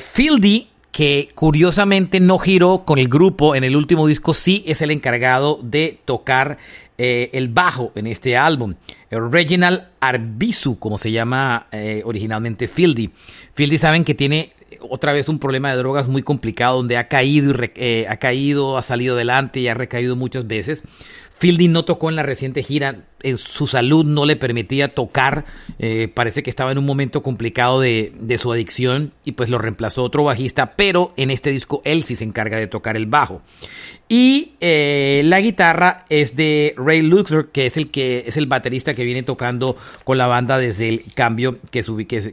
Fieldy 0.00 0.68
que 0.92 1.30
curiosamente 1.34 2.20
no 2.20 2.38
giró 2.38 2.84
con 2.84 2.98
el 2.98 3.08
grupo 3.08 3.54
en 3.54 3.64
el 3.64 3.76
último 3.76 4.06
disco, 4.06 4.34
sí 4.34 4.64
es 4.66 4.82
el 4.82 4.90
encargado 4.90 5.60
de 5.62 5.98
tocar 6.04 6.58
eh, 6.96 7.30
el 7.32 7.48
bajo 7.48 7.92
en 7.94 8.06
este 8.06 8.36
álbum. 8.36 8.74
Reginald 9.10 9.84
Arbizu, 10.00 10.78
como 10.78 10.98
se 10.98 11.12
llama 11.12 11.68
eh, 11.72 12.02
originalmente 12.04 12.68
Fieldy. 12.68 13.10
Fieldy 13.54 13.78
saben 13.78 14.04
que 14.04 14.14
tiene 14.14 14.52
otra 14.80 15.12
vez 15.12 15.28
un 15.28 15.38
problema 15.38 15.70
de 15.70 15.76
drogas 15.76 16.08
muy 16.08 16.22
complicado 16.22 16.76
donde 16.76 16.96
ha 16.96 17.08
caído 17.08 17.52
y 17.52 17.70
eh, 17.76 18.06
ha 18.08 18.16
caído, 18.16 18.78
ha 18.78 18.82
salido 18.82 19.14
adelante 19.14 19.60
y 19.60 19.68
ha 19.68 19.74
recaído 19.74 20.16
muchas 20.16 20.46
veces. 20.46 20.84
Fieldy 21.38 21.68
no 21.68 21.84
tocó 21.84 22.08
en 22.08 22.16
la 22.16 22.22
reciente 22.22 22.62
gira, 22.62 23.04
su 23.36 23.66
salud 23.66 24.04
no 24.04 24.26
le 24.26 24.36
permitía 24.36 24.94
tocar, 24.94 25.44
eh, 25.78 26.08
parece 26.12 26.42
que 26.42 26.50
estaba 26.50 26.72
en 26.72 26.78
un 26.78 26.86
momento 26.86 27.22
complicado 27.22 27.80
de, 27.80 28.12
su 28.38 28.52
adicción 28.52 29.12
y 29.24 29.32
pues 29.32 29.50
lo 29.50 29.58
reemplazó 29.58 30.04
otro 30.04 30.24
bajista, 30.24 30.74
pero 30.76 31.12
en 31.16 31.30
este 31.30 31.50
disco 31.50 31.82
él 31.84 32.04
sí 32.04 32.16
se 32.16 32.24
encarga 32.24 32.58
de 32.58 32.66
tocar 32.66 32.96
el 32.96 33.06
bajo. 33.06 33.40
Y 34.10 34.52
eh, 34.60 35.22
la 35.26 35.40
guitarra 35.40 36.06
es 36.08 36.34
de 36.34 36.74
Ray 36.78 37.02
Luxor, 37.02 37.50
que 37.50 37.66
es 37.66 37.76
el 37.76 37.90
que 37.90 38.24
es 38.26 38.38
el 38.38 38.46
baterista 38.46 38.94
que 38.94 39.04
viene 39.04 39.22
tocando 39.22 39.76
con 40.04 40.16
la 40.16 40.26
banda 40.26 40.56
desde 40.56 40.88
el 40.88 41.02
cambio 41.14 41.58
que, 41.70 41.82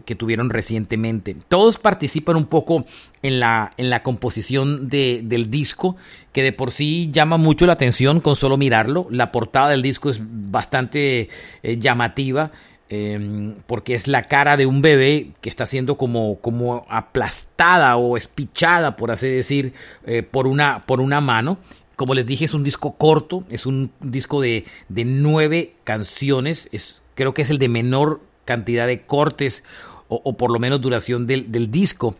que, 0.05 0.15
tuvieron 0.15 0.49
recientemente. 0.49 1.35
Todos 1.49 1.77
participan 1.77 2.37
un 2.37 2.45
poco 2.45 2.85
en 3.23 3.41
la, 3.41 3.73
en 3.77 3.89
la 3.89 4.03
composición 4.03 4.87
del 4.87 5.51
disco, 5.51 5.97
que 6.35 6.43
de 6.43 6.51
por 6.51 6.71
sí 6.71 7.09
llama 7.13 7.37
mucho 7.37 7.65
la 7.65 7.71
atención 7.71 8.19
con 8.19 8.35
solo 8.35 8.57
mirarlo. 8.57 9.07
La 9.09 9.31
portada 9.31 9.69
del 9.69 9.81
disco 9.81 10.09
es 10.09 10.19
bastante 10.21 11.29
eh, 11.63 11.77
llamativa. 11.79 12.51
Em, 12.89 13.55
porque 13.65 13.95
es 13.95 14.09
la 14.09 14.21
cara 14.21 14.57
de 14.57 14.65
un 14.65 14.81
bebé 14.81 15.29
que 15.39 15.47
está 15.47 15.65
siendo 15.65 15.97
como, 15.97 16.39
como 16.41 16.85
aplastada 16.89 17.95
o 17.95 18.17
espichada, 18.17 18.97
por 18.97 19.11
así 19.11 19.29
decir, 19.29 19.71
eh, 20.05 20.23
por, 20.23 20.45
una, 20.45 20.79
por 20.85 20.99
una 20.99 21.21
mano. 21.21 21.57
Como 21.95 22.13
les 22.13 22.25
dije, 22.25 22.43
es 22.43 22.53
un 22.53 22.65
disco 22.65 22.97
corto, 22.97 23.45
es 23.49 23.65
un 23.65 23.91
disco 24.01 24.41
de, 24.41 24.65
de 24.89 25.05
nueve 25.05 25.75
canciones, 25.85 26.67
es, 26.73 27.01
creo 27.13 27.33
que 27.33 27.43
es 27.43 27.49
el 27.49 27.59
de 27.59 27.69
menor 27.69 28.19
cantidad 28.43 28.87
de 28.87 29.03
cortes 29.03 29.63
o, 30.09 30.35
por 30.35 30.51
lo 30.51 30.59
menos 30.59 30.81
duración 30.81 31.27
del, 31.27 31.49
del 31.49 31.71
disco. 31.71 32.13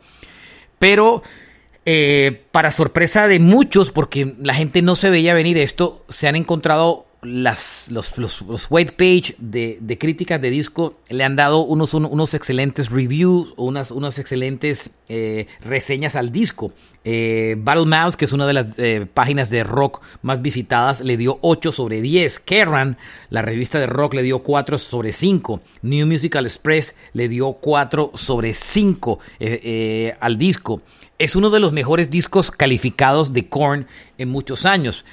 Pero 0.80 1.22
eh, 1.86 2.46
para 2.52 2.72
sorpresa 2.72 3.28
de 3.28 3.40
muchos, 3.40 3.92
porque 3.92 4.36
la 4.40 4.56
gente 4.56 4.82
no 4.82 4.96
se 4.96 5.10
veía 5.10 5.34
venir 5.34 5.58
esto, 5.58 6.04
se 6.10 6.28
han 6.28 6.36
encontrado 6.36 7.05
las, 7.26 7.88
los, 7.90 8.18
los, 8.18 8.68
white 8.70 8.94
page 8.94 9.36
de, 9.38 9.78
de, 9.82 9.98
críticas 9.98 10.40
de 10.42 10.50
disco 10.50 11.00
le 11.10 11.24
han 11.24 11.36
dado 11.36 11.60
unos, 11.60 11.94
unos 11.94 12.34
excelentes 12.34 12.90
reviews, 12.90 13.54
unas, 13.58 13.92
unas 13.92 14.20
excelentes 14.20 14.92
eh, 15.10 15.48
reseñas 15.62 16.16
al 16.16 16.32
disco. 16.32 16.72
Eh, 17.04 17.56
Battle 17.58 17.86
Mouse, 17.86 18.16
que 18.18 18.26
es 18.26 18.34
una 18.34 18.48
de 18.48 18.54
las 18.54 18.68
eh, 18.78 19.06
páginas 19.14 19.50
de 19.50 19.64
rock 19.64 20.02
más 20.22 20.42
visitadas, 20.42 21.02
le 21.02 21.18
dio 21.18 21.40
8 21.42 21.72
sobre 21.72 22.02
10. 22.02 22.40
Kerrang, 22.40 22.98
la 23.30 23.42
revista 23.42 23.80
de 23.80 23.88
rock, 23.88 24.14
le 24.14 24.24
dio 24.24 24.40
4 24.40 24.78
sobre 24.78 25.12
5. 25.12 25.62
New 25.82 26.08
Musical 26.08 26.46
Express 26.46 26.96
le 27.14 27.28
dio 27.28 27.54
4 27.54 28.12
sobre 28.16 28.54
5 28.54 29.20
al 30.20 30.38
disco. 30.38 30.82
Es 31.18 31.36
uno 31.36 31.50
de 31.50 31.60
los 31.60 31.74
mejores 31.74 32.10
discos 32.10 32.52
calificados 32.52 33.34
de 33.34 33.48
Korn 33.48 33.88
en 34.18 34.30
muchos 34.30 34.66
años. 34.66 35.06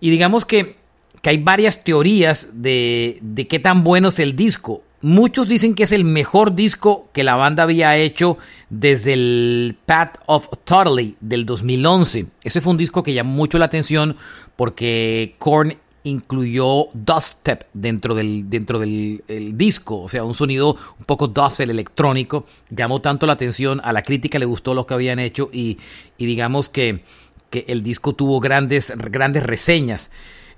Y 0.00 0.10
digamos 0.10 0.44
que 0.44 0.76
que 1.22 1.30
hay 1.30 1.38
varias 1.38 1.84
teorías 1.84 2.48
de, 2.52 3.18
de 3.22 3.46
qué 3.46 3.58
tan 3.58 3.84
bueno 3.84 4.08
es 4.08 4.18
el 4.18 4.36
disco. 4.36 4.82
Muchos 5.00 5.46
dicen 5.46 5.74
que 5.74 5.84
es 5.84 5.92
el 5.92 6.04
mejor 6.04 6.56
disco 6.56 7.08
que 7.12 7.22
la 7.22 7.36
banda 7.36 7.62
había 7.62 7.96
hecho 7.96 8.36
desde 8.68 9.12
el 9.12 9.76
Path 9.86 10.18
of 10.26 10.48
Totally 10.64 11.16
del 11.20 11.46
2011. 11.46 12.26
Ese 12.42 12.60
fue 12.60 12.72
un 12.72 12.78
disco 12.78 13.04
que 13.04 13.14
llamó 13.14 13.30
mucho 13.30 13.58
la 13.58 13.66
atención 13.66 14.16
porque 14.56 15.36
Korn 15.38 15.76
incluyó 16.02 16.86
dubstep 16.94 17.64
dentro 17.74 18.16
del, 18.16 18.50
dentro 18.50 18.80
del 18.80 19.52
disco, 19.54 20.02
o 20.02 20.08
sea, 20.08 20.24
un 20.24 20.34
sonido 20.34 20.76
un 20.98 21.04
poco 21.04 21.28
dubstep 21.28 21.70
electrónico. 21.70 22.46
Llamó 22.68 23.00
tanto 23.00 23.26
la 23.26 23.34
atención, 23.34 23.80
a 23.84 23.92
la 23.92 24.02
crítica 24.02 24.40
le 24.40 24.46
gustó 24.46 24.74
lo 24.74 24.84
que 24.84 24.94
habían 24.94 25.20
hecho 25.20 25.48
y, 25.52 25.78
y 26.16 26.26
digamos 26.26 26.68
que, 26.68 27.04
que 27.50 27.64
el 27.68 27.84
disco 27.84 28.14
tuvo 28.14 28.40
grandes, 28.40 28.92
grandes 28.96 29.44
reseñas. 29.44 30.10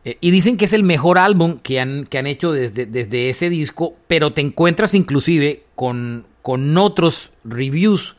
Eh, 0.05 0.17
y 0.21 0.31
dicen 0.31 0.57
que 0.57 0.65
es 0.65 0.73
el 0.73 0.83
mejor 0.83 1.19
álbum 1.19 1.59
que 1.63 1.81
han, 1.81 2.07
que 2.07 2.19
han 2.19 2.27
hecho 2.27 2.53
desde, 2.53 2.87
desde 2.87 3.29
ese 3.29 3.51
disco, 3.51 3.95
pero 4.07 4.33
te 4.33 4.41
encuentras 4.41 4.95
inclusive 4.95 5.65
con, 5.77 6.27
con 6.43 6.77
otros 6.79 7.31
reviews 7.45 8.17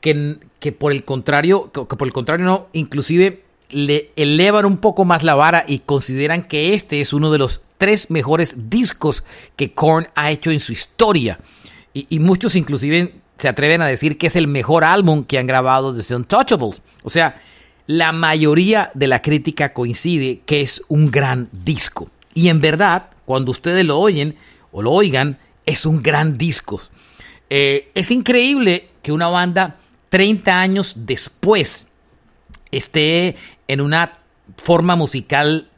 que, 0.00 0.38
que, 0.58 0.72
por 0.72 0.92
el 0.92 1.04
contrario, 1.04 1.70
que, 1.70 1.84
por 1.84 2.08
el 2.08 2.12
contrario 2.12 2.46
no, 2.46 2.68
inclusive 2.72 3.42
le 3.70 4.10
elevan 4.16 4.66
un 4.66 4.78
poco 4.78 5.04
más 5.04 5.22
la 5.22 5.34
vara 5.34 5.64
y 5.66 5.80
consideran 5.80 6.44
que 6.44 6.74
este 6.74 7.00
es 7.00 7.12
uno 7.12 7.30
de 7.30 7.38
los 7.38 7.62
tres 7.78 8.10
mejores 8.10 8.70
discos 8.70 9.24
que 9.56 9.72
Korn 9.72 10.08
ha 10.14 10.30
hecho 10.30 10.50
en 10.50 10.60
su 10.60 10.72
historia. 10.72 11.38
Y, 11.94 12.06
y 12.08 12.18
muchos 12.20 12.56
inclusive 12.56 13.14
se 13.36 13.48
atreven 13.48 13.82
a 13.82 13.86
decir 13.86 14.18
que 14.18 14.26
es 14.28 14.36
el 14.36 14.46
mejor 14.46 14.84
álbum 14.84 15.24
que 15.24 15.38
han 15.38 15.46
grabado 15.46 15.92
desde 15.92 16.16
Untouchables. 16.16 16.82
O 17.02 17.10
sea, 17.10 17.40
la 17.86 18.12
mayoría 18.12 18.90
de 18.94 19.06
la 19.06 19.22
crítica 19.22 19.72
coincide 19.72 20.40
que 20.46 20.60
es 20.60 20.82
un 20.88 21.10
gran 21.10 21.48
disco. 21.52 22.10
Y 22.34 22.48
en 22.48 22.60
verdad, 22.60 23.10
cuando 23.24 23.50
ustedes 23.50 23.84
lo 23.84 23.98
oyen 23.98 24.36
o 24.70 24.82
lo 24.82 24.92
oigan, 24.92 25.38
es 25.66 25.86
un 25.86 26.02
gran 26.02 26.38
disco. 26.38 26.80
Eh, 27.50 27.90
es 27.94 28.10
increíble 28.10 28.88
que 29.02 29.12
una 29.12 29.28
banda 29.28 29.76
30 30.08 30.60
años 30.60 30.94
después 30.96 31.86
esté 32.70 33.36
en 33.68 33.80
una 33.80 34.18
forma 34.56 34.96
musical 34.96 35.68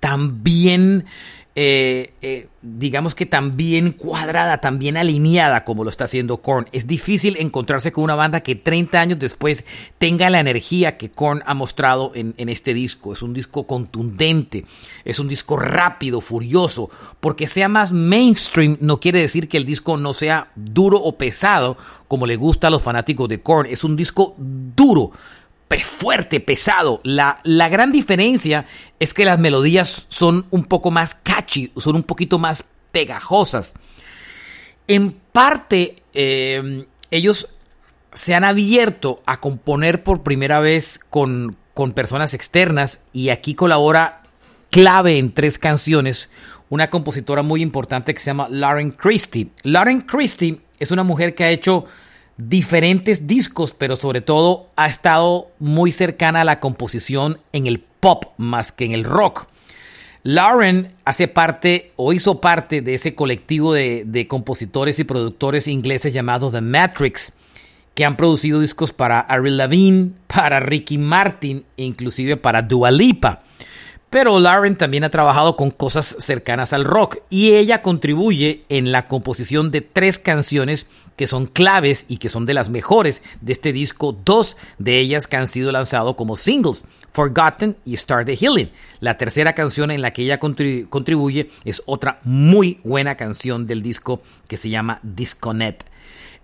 tan 0.00 0.42
bien 0.42 1.04
eh, 1.54 2.14
eh, 2.22 2.48
digamos 2.62 3.14
que 3.14 3.26
tan 3.26 3.58
bien 3.58 3.92
cuadrada, 3.92 4.62
tan 4.62 4.78
bien 4.78 4.96
alineada 4.96 5.64
como 5.64 5.84
lo 5.84 5.90
está 5.90 6.04
haciendo 6.04 6.38
Korn. 6.38 6.66
Es 6.72 6.86
difícil 6.86 7.36
encontrarse 7.38 7.92
con 7.92 8.04
una 8.04 8.14
banda 8.14 8.40
que 8.40 8.54
30 8.54 9.00
años 9.00 9.18
después 9.18 9.64
tenga 9.98 10.30
la 10.30 10.40
energía 10.40 10.96
que 10.96 11.10
Korn 11.10 11.42
ha 11.44 11.52
mostrado 11.52 12.12
en, 12.14 12.34
en 12.38 12.48
este 12.48 12.72
disco. 12.72 13.12
Es 13.12 13.20
un 13.20 13.34
disco 13.34 13.66
contundente, 13.66 14.64
es 15.04 15.18
un 15.18 15.28
disco 15.28 15.58
rápido, 15.58 16.22
furioso. 16.22 16.88
Porque 17.20 17.46
sea 17.46 17.68
más 17.68 17.92
mainstream 17.92 18.78
no 18.80 18.98
quiere 18.98 19.20
decir 19.20 19.48
que 19.48 19.58
el 19.58 19.66
disco 19.66 19.98
no 19.98 20.14
sea 20.14 20.50
duro 20.54 21.02
o 21.02 21.18
pesado 21.18 21.76
como 22.08 22.26
le 22.26 22.36
gusta 22.36 22.68
a 22.68 22.70
los 22.70 22.82
fanáticos 22.82 23.28
de 23.28 23.42
Korn. 23.42 23.66
Es 23.66 23.84
un 23.84 23.96
disco 23.96 24.34
duro 24.38 25.12
fuerte, 25.80 26.40
pesado. 26.40 27.00
La, 27.04 27.38
la, 27.44 27.68
gran 27.68 27.92
diferencia 27.92 28.66
es 28.98 29.14
que 29.14 29.24
las 29.24 29.38
melodías 29.38 30.06
son 30.08 30.46
un 30.50 30.64
poco 30.64 30.90
más 30.90 31.14
catchy, 31.22 31.72
son 31.76 31.96
un 31.96 32.02
poquito 32.02 32.38
más 32.38 32.64
pegajosas. 32.90 33.74
En 34.88 35.12
parte, 35.12 35.96
eh, 36.14 36.86
ellos 37.10 37.48
se 38.14 38.34
han 38.34 38.44
abierto 38.44 39.22
a 39.26 39.40
componer 39.40 40.02
por 40.02 40.22
primera 40.22 40.60
vez 40.60 41.00
con, 41.10 41.56
con 41.74 41.92
personas 41.92 42.34
externas 42.34 43.00
y 43.12 43.30
aquí 43.30 43.54
colabora 43.54 44.22
clave 44.70 45.18
en 45.18 45.32
tres 45.32 45.58
canciones 45.58 46.28
una 46.68 46.88
compositora 46.88 47.42
muy 47.42 47.60
importante 47.60 48.14
que 48.14 48.20
se 48.20 48.26
llama 48.26 48.48
Lauren 48.50 48.92
Christie. 48.92 49.50
Lauren 49.62 50.00
Christie 50.00 50.60
es 50.78 50.90
una 50.90 51.02
mujer 51.02 51.34
que 51.34 51.44
ha 51.44 51.50
hecho 51.50 51.84
diferentes 52.36 53.26
discos, 53.26 53.74
pero 53.76 53.96
sobre 53.96 54.20
todo 54.20 54.70
ha 54.76 54.86
estado 54.86 55.48
muy 55.58 55.92
cercana 55.92 56.42
a 56.42 56.44
la 56.44 56.60
composición 56.60 57.38
en 57.52 57.66
el 57.66 57.80
pop 57.80 58.26
más 58.36 58.72
que 58.72 58.84
en 58.84 58.92
el 58.92 59.04
rock. 59.04 59.48
Lauren 60.24 60.88
hace 61.04 61.26
parte 61.26 61.92
o 61.96 62.12
hizo 62.12 62.40
parte 62.40 62.80
de 62.80 62.94
ese 62.94 63.14
colectivo 63.14 63.72
de, 63.72 64.26
compositores 64.28 64.98
y 64.98 65.04
productores 65.04 65.66
ingleses 65.66 66.12
llamado 66.12 66.50
The 66.50 66.60
Matrix, 66.60 67.32
que 67.94 68.04
han 68.04 68.16
producido 68.16 68.60
discos 68.60 68.92
para 68.92 69.20
Ari 69.20 69.50
Lavigne, 69.50 70.12
para 70.28 70.60
Ricky 70.60 70.96
Martin 70.96 71.64
e 71.76 71.82
inclusive 71.82 72.36
para 72.36 72.62
Dua 72.62 72.90
Lipa. 72.90 73.42
Pero 74.10 74.38
Lauren 74.38 74.76
también 74.76 75.04
ha 75.04 75.10
trabajado 75.10 75.56
con 75.56 75.70
cosas 75.70 76.16
cercanas 76.18 76.72
al 76.72 76.84
rock 76.84 77.18
y 77.28 77.54
ella 77.54 77.82
contribuye 77.82 78.64
en 78.68 78.92
la 78.92 79.08
composición 79.08 79.70
de 79.70 79.80
tres 79.80 80.18
canciones 80.18 80.86
que 81.16 81.26
son 81.26 81.46
claves 81.46 82.06
y 82.08 82.18
que 82.18 82.28
son 82.28 82.46
de 82.46 82.54
las 82.54 82.68
mejores 82.68 83.22
de 83.40 83.52
este 83.52 83.72
disco, 83.72 84.16
dos 84.24 84.56
de 84.78 84.98
ellas 84.98 85.26
que 85.26 85.36
han 85.36 85.46
sido 85.46 85.72
lanzados 85.72 86.16
como 86.16 86.36
singles, 86.36 86.84
Forgotten 87.12 87.76
y 87.84 87.96
Start 87.96 88.26
the 88.26 88.36
Healing. 88.36 88.70
La 89.00 89.16
tercera 89.18 89.54
canción 89.54 89.90
en 89.90 90.02
la 90.02 90.12
que 90.12 90.22
ella 90.22 90.38
contribuye 90.38 91.50
es 91.64 91.82
otra 91.86 92.20
muy 92.24 92.80
buena 92.84 93.16
canción 93.16 93.66
del 93.66 93.82
disco 93.82 94.22
que 94.48 94.56
se 94.56 94.70
llama 94.70 95.00
Disconnect. 95.02 95.82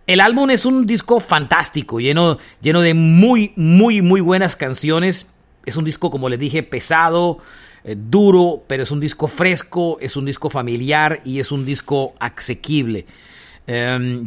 El 0.07 0.21
álbum 0.21 0.51
es 0.51 0.65
un 0.65 0.87
disco 0.87 1.21
fantástico, 1.21 2.01
lleno, 2.01 2.39
lleno 2.63 2.81
de 2.81 2.95
muy, 2.95 3.53
muy, 3.57 4.01
muy 4.01 4.21
buenas 4.21 4.57
canciones 4.57 5.27
es 5.69 5.77
un 5.77 5.85
disco, 5.85 6.11
como 6.11 6.29
les 6.29 6.39
dije, 6.39 6.63
pesado, 6.63 7.39
eh, 7.85 7.95
duro, 7.97 8.65
pero 8.67 8.83
es 8.83 8.91
un 8.91 9.01
disco 9.01 9.29
fresco, 9.29 9.99
es 10.01 10.17
un 10.17 10.25
disco 10.25 10.49
familiar 10.51 11.21
y 11.25 11.41
es 11.41 11.53
un 11.53 11.65
disco 11.67 12.15
asequible. 12.19 13.05
Em, 13.67 14.27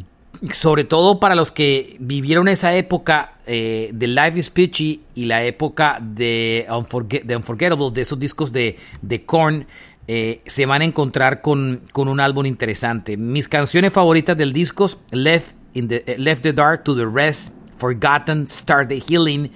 sobre 0.49 0.83
todo 0.83 1.19
para 1.19 1.35
los 1.35 1.51
que 1.51 1.97
vivieron 1.99 2.47
esa 2.47 2.73
época 2.73 3.35
eh, 3.45 3.91
de 3.93 4.07
Life 4.07 4.39
is 4.39 4.49
Pitchy 4.49 5.03
y 5.13 5.25
la 5.25 5.43
época 5.43 5.99
de, 6.01 6.65
Unforgettable, 6.69 7.91
de 7.93 8.01
esos 8.01 8.19
discos 8.19 8.51
de, 8.51 8.77
de 9.01 9.23
Korn, 9.25 9.67
eh, 10.07 10.41
se 10.47 10.65
van 10.65 10.81
a 10.81 10.85
encontrar 10.85 11.41
con, 11.41 11.81
con, 11.91 12.07
un 12.07 12.19
álbum 12.19 12.45
interesante. 12.47 13.17
Mis 13.17 13.47
canciones 13.47 13.93
favoritas 13.93 14.35
del 14.35 14.51
disco, 14.51 14.89
Left, 15.11 15.55
in 15.73 15.87
the, 15.87 16.03
Left 16.17 16.41
the 16.41 16.53
Dark 16.53 16.83
to 16.83 16.95
the 16.95 17.05
Rest, 17.05 17.53
Forgotten, 17.77 18.47
Start 18.47 18.89
the 18.89 18.99
Healing, 18.99 19.51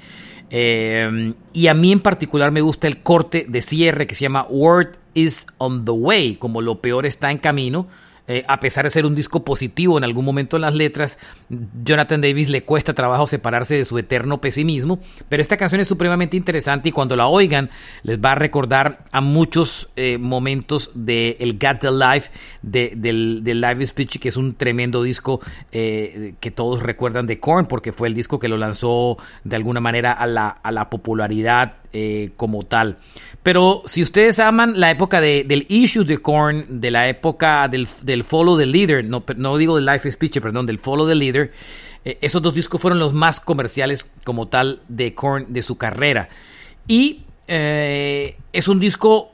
eh, 0.52 1.34
y 1.52 1.68
a 1.68 1.74
mí 1.74 1.92
en 1.92 2.00
particular 2.00 2.52
me 2.52 2.62
gusta 2.62 2.88
el 2.88 3.02
corte 3.02 3.46
de 3.50 3.62
cierre 3.62 4.06
que 4.06 4.14
se 4.14 4.22
llama 4.22 4.46
Word 4.50 4.98
is 5.16 5.48
on 5.58 5.84
the 5.84 5.92
way, 5.92 6.36
como 6.36 6.62
lo 6.62 6.80
peor 6.80 7.08
está 7.08 7.32
en 7.32 7.40
camino. 7.40 7.88
Eh, 8.28 8.44
a 8.48 8.60
pesar 8.60 8.86
de 8.86 8.90
ser 8.90 9.06
un 9.06 9.14
disco 9.14 9.44
positivo 9.44 10.00
en 10.00 10.04
algún 10.04 10.26
momento 10.26 10.58
en 10.58 10.64
las 10.64 10.74
letras, 10.74 11.20
Jonathan 11.84 12.22
Davis 12.22 12.50
le 12.50 12.64
cuesta 12.64 12.94
trabajo 12.94 13.28
separarse 13.28 13.76
de 13.76 13.86
su 13.86 14.00
eterno 14.00 14.42
pesimismo, 14.42 15.00
pero 15.30 15.42
esta 15.42 15.58
canción 15.58 15.80
es 15.80 15.88
supremamente 15.88 16.36
interesante 16.36 16.90
y 16.90 16.92
cuando 16.92 17.16
la 17.16 17.28
oigan 17.28 17.70
les 18.02 18.20
va 18.20 18.32
a 18.32 18.36
recordar 18.36 19.04
a 19.12 19.22
muchos 19.22 19.90
eh, 19.96 20.18
momentos 20.18 20.90
de 20.96 21.38
el 21.40 21.60
Got 21.60 21.82
the 21.82 21.92
Life 21.92 22.32
de, 22.64 22.94
del, 22.96 23.44
del, 23.44 23.62
Live 23.62 23.86
Speech, 23.86 24.18
que 24.18 24.30
es 24.30 24.38
un 24.38 24.56
tremendo 24.56 25.04
disco 25.04 25.40
eh, 25.72 26.34
que 26.40 26.50
todos 26.50 26.82
recuerdan 26.82 27.28
de 27.28 27.40
Korn, 27.40 27.68
porque 27.68 27.94
fue 27.94 28.08
el 28.08 28.16
disco 28.16 28.40
que 28.40 28.48
lo 28.48 28.58
lanzó 28.58 29.18
de 29.44 29.56
alguna 29.56 29.82
manera 29.82 30.12
a 30.12 30.26
la, 30.26 30.48
a 30.50 30.72
la 30.72 30.90
popularidad 30.90 31.76
como 32.36 32.64
tal. 32.64 32.98
Pero 33.44 33.84
si 33.86 34.02
ustedes 34.02 34.40
aman 34.40 34.80
la 34.80 34.90
época 34.90 35.22
de, 35.22 35.44
del 35.44 35.66
issue 35.70 36.04
de 36.04 36.18
Korn, 36.18 36.66
de 36.82 36.90
la 36.90 37.08
época 37.08 37.68
del 37.68 37.88
del 38.02 38.24
Follow 38.24 38.58
the 38.58 38.66
Leader, 38.66 39.06
no, 39.06 39.24
no 39.38 39.58
digo 39.58 39.76
del 39.76 39.86
Life 39.86 40.12
Speech, 40.12 40.40
perdón, 40.40 40.66
del 40.66 40.80
Follow 40.80 41.08
the 41.08 41.16
Leader, 41.16 41.52
eh, 42.06 42.18
esos 42.22 42.42
dos 42.42 42.54
discos 42.54 42.80
fueron 42.80 43.00
los 43.00 43.14
más 43.14 43.40
comerciales 43.40 44.06
como 44.24 44.48
tal 44.48 44.82
de 44.88 45.14
Korn 45.14 45.48
de 45.50 45.64
su 45.64 45.78
carrera. 45.78 46.30
Y 46.88 47.24
eh, 47.48 48.38
es 48.54 48.68
un 48.68 48.80
disco 48.80 49.32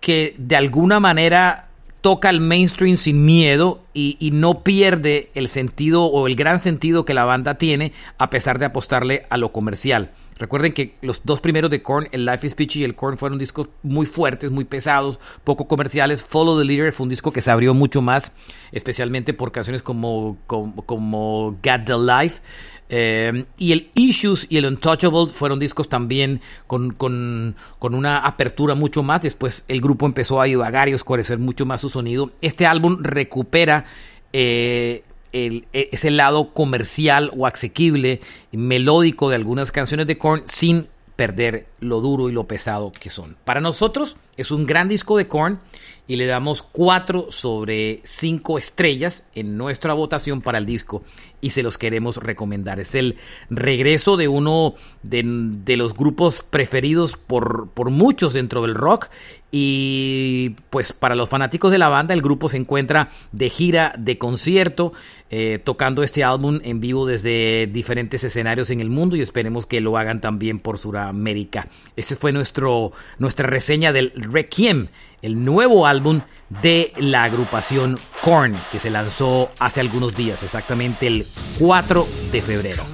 que 0.00 0.34
de 0.38 0.56
alguna 0.56 1.00
manera 1.00 1.68
toca 2.02 2.28
el 2.28 2.40
mainstream 2.40 2.98
sin 2.98 3.24
miedo 3.24 3.82
y, 3.94 4.18
y, 4.20 4.30
no 4.30 4.62
pierde 4.62 5.30
el 5.34 5.48
sentido 5.48 6.04
o 6.04 6.26
el 6.26 6.36
gran 6.36 6.58
sentido 6.58 7.06
que 7.06 7.14
la 7.14 7.24
banda 7.24 7.56
tiene 7.56 7.92
a 8.18 8.28
pesar 8.28 8.58
de 8.58 8.66
apostarle 8.66 9.24
a 9.30 9.38
lo 9.38 9.52
comercial. 9.52 10.10
Recuerden 10.44 10.74
que 10.74 10.94
los 11.00 11.24
dos 11.24 11.40
primeros 11.40 11.70
de 11.70 11.82
Korn, 11.82 12.06
el 12.12 12.26
Life 12.26 12.46
is 12.46 12.54
Peachy 12.54 12.80
y 12.80 12.84
el 12.84 12.94
Korn, 12.94 13.16
fueron 13.16 13.38
discos 13.38 13.68
muy 13.82 14.04
fuertes, 14.04 14.50
muy 14.50 14.66
pesados, 14.66 15.18
poco 15.42 15.66
comerciales. 15.66 16.22
Follow 16.22 16.58
the 16.58 16.66
Leader 16.66 16.92
fue 16.92 17.04
un 17.04 17.08
disco 17.08 17.32
que 17.32 17.40
se 17.40 17.50
abrió 17.50 17.72
mucho 17.72 18.02
más, 18.02 18.30
especialmente 18.70 19.32
por 19.32 19.52
canciones 19.52 19.80
como, 19.80 20.36
como, 20.46 20.84
como 20.84 21.56
Get 21.62 21.86
the 21.86 21.96
Life. 21.96 22.42
Eh, 22.90 23.46
y 23.56 23.72
el 23.72 23.90
Issues 23.94 24.46
y 24.50 24.58
el 24.58 24.66
Untouchable 24.66 25.28
fueron 25.28 25.58
discos 25.58 25.88
también 25.88 26.42
con, 26.66 26.90
con, 26.92 27.56
con, 27.78 27.94
una 27.94 28.18
apertura 28.18 28.74
mucho 28.74 29.02
más. 29.02 29.22
Después 29.22 29.64
el 29.66 29.80
grupo 29.80 30.04
empezó 30.04 30.42
a 30.42 30.44
divagar 30.44 30.90
y 30.90 30.94
oscurecer 30.94 31.38
mucho 31.38 31.64
más 31.64 31.80
su 31.80 31.88
sonido. 31.88 32.32
Este 32.42 32.66
álbum 32.66 32.98
recupera 33.00 33.86
eh, 34.34 35.04
el, 35.34 35.66
e, 35.72 35.90
ese 35.92 36.10
lado 36.10 36.54
comercial 36.54 37.30
o 37.36 37.46
asequible, 37.46 38.20
melódico 38.52 39.28
de 39.28 39.36
algunas 39.36 39.72
canciones 39.72 40.06
de 40.06 40.16
Korn 40.16 40.44
sin 40.46 40.86
perder 41.16 41.66
lo 41.80 42.00
duro 42.00 42.28
y 42.28 42.32
lo 42.32 42.44
pesado 42.44 42.92
que 42.92 43.10
son. 43.10 43.36
Para 43.44 43.60
nosotros 43.60 44.16
es 44.36 44.50
un 44.50 44.66
gran 44.66 44.88
disco 44.88 45.16
de 45.16 45.28
Korn 45.28 45.60
y 46.06 46.16
le 46.16 46.26
damos 46.26 46.62
4 46.62 47.26
sobre 47.30 48.00
5 48.04 48.58
estrellas 48.58 49.24
en 49.34 49.56
nuestra 49.56 49.94
votación 49.94 50.40
para 50.40 50.58
el 50.58 50.66
disco 50.66 51.02
y 51.44 51.50
se 51.50 51.62
los 51.62 51.76
queremos 51.76 52.16
recomendar. 52.16 52.80
Es 52.80 52.94
el 52.94 53.16
regreso 53.50 54.16
de 54.16 54.28
uno 54.28 54.76
de, 55.02 55.76
los 55.76 55.92
grupos 55.92 56.42
preferidos 56.42 57.18
por, 57.18 57.68
por 57.68 57.90
muchos 57.90 58.32
dentro 58.32 58.62
del 58.62 58.74
rock 58.74 59.10
y 59.50 60.56
pues 60.70 60.94
para 60.94 61.14
los 61.14 61.28
fanáticos 61.28 61.70
de 61.70 61.76
la 61.76 61.90
banda 61.90 62.14
el 62.14 62.22
grupo 62.22 62.48
se 62.48 62.56
encuentra 62.56 63.10
de 63.30 63.50
gira, 63.50 63.94
de 63.98 64.16
concierto, 64.16 64.94
eh, 65.30 65.60
tocando 65.62 66.02
este 66.02 66.24
álbum 66.24 66.60
en 66.64 66.80
vivo 66.80 67.04
desde 67.04 67.66
diferentes 67.66 68.24
escenarios 68.24 68.70
en 68.70 68.80
el 68.80 68.88
mundo 68.88 69.14
y 69.14 69.20
esperemos 69.20 69.66
que 69.66 69.82
lo 69.82 69.98
hagan 69.98 70.22
también 70.22 70.58
por 70.60 70.78
Sudamérica. 70.78 71.68
Esa 71.94 72.16
fue 72.16 72.32
nuestro, 72.32 72.92
nuestra 73.18 73.46
reseña 73.46 73.92
del 73.92 74.12
Requiem, 74.16 74.88
el 75.20 75.44
nuevo 75.44 75.86
álbum 75.86 76.22
de 76.62 76.92
la 76.96 77.24
agrupación 77.24 77.98
Korn 78.22 78.60
que 78.70 78.78
se 78.78 78.90
lanzó 78.90 79.50
hace 79.58 79.80
algunos 79.80 80.14
días, 80.14 80.42
exactamente 80.42 81.06
el 81.06 81.26
4 81.58 82.06
de 82.32 82.42
febrero. 82.42 82.84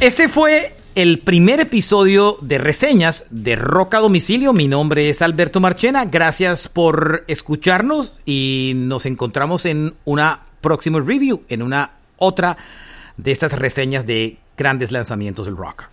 Este 0.00 0.28
fue 0.28 0.76
el 0.94 1.18
primer 1.20 1.60
episodio 1.60 2.38
de 2.40 2.58
reseñas 2.58 3.24
de 3.30 3.56
Roca 3.56 3.98
Domicilio. 3.98 4.52
Mi 4.52 4.68
nombre 4.68 5.08
es 5.08 5.22
Alberto 5.22 5.60
Marchena. 5.60 6.04
Gracias 6.06 6.68
por 6.68 7.24
escucharnos 7.28 8.14
y 8.24 8.72
nos 8.76 9.06
encontramos 9.06 9.66
en 9.66 9.94
una 10.04 10.44
próxima 10.60 11.00
review, 11.00 11.42
en 11.48 11.62
una 11.62 11.92
otra 12.18 12.56
de 13.16 13.30
estas 13.30 13.52
reseñas 13.52 14.06
de 14.06 14.38
grandes 14.56 14.92
lanzamientos 14.92 15.46
del 15.46 15.56
rock. 15.56 15.84